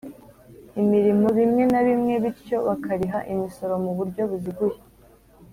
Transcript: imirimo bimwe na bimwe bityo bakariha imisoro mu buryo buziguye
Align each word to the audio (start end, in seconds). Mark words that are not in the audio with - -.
imirimo 0.81 1.27
bimwe 1.37 1.63
na 1.71 1.81
bimwe 1.87 2.13
bityo 2.23 2.57
bakariha 2.67 3.19
imisoro 3.33 3.73
mu 3.83 3.91
buryo 3.97 4.21
buziguye 4.29 4.79